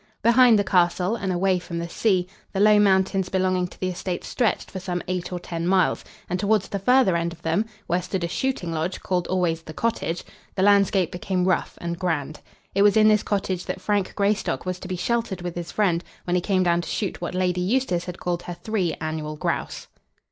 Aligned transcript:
Behind 0.23 0.57
the 0.57 0.63
castle, 0.63 1.15
and 1.15 1.31
away 1.31 1.59
from 1.59 1.77
the 1.77 1.87
sea, 1.87 2.27
the 2.53 2.59
low 2.59 2.79
mountains 2.79 3.29
belonging 3.29 3.67
to 3.67 3.79
the 3.79 3.89
estate 3.89 4.23
stretched 4.23 4.71
for 4.71 4.79
some 4.79 5.03
eight 5.07 5.31
or 5.31 5.39
ten 5.39 5.67
miles; 5.67 6.03
and 6.27 6.39
towards 6.39 6.69
the 6.69 6.79
further 6.79 7.15
end 7.15 7.31
of 7.31 7.43
them, 7.43 7.67
where 7.85 8.01
stood 8.01 8.23
a 8.23 8.27
shooting 8.27 8.71
lodge, 8.71 8.99
called 9.01 9.27
always 9.27 9.61
The 9.61 9.75
Cottage, 9.75 10.23
the 10.55 10.63
landscape 10.63 11.11
became 11.11 11.45
rough 11.47 11.77
and 11.79 11.99
grand. 11.99 12.39
It 12.73 12.81
was 12.81 12.97
in 12.97 13.09
this 13.09 13.21
cottage 13.21 13.65
that 13.65 13.79
Frank 13.79 14.15
Greystock 14.15 14.65
was 14.65 14.79
to 14.79 14.87
be 14.87 14.95
sheltered 14.95 15.43
with 15.43 15.53
his 15.53 15.71
friend, 15.71 16.03
when 16.23 16.33
he 16.35 16.41
came 16.41 16.63
down 16.63 16.81
to 16.81 16.89
shoot 16.89 17.21
what 17.21 17.35
Lady 17.35 17.61
Eustace 17.61 18.05
had 18.05 18.19
called 18.19 18.41
her 18.41 18.55
three 18.55 18.93
annual 18.99 19.35
grouse. 19.35 19.85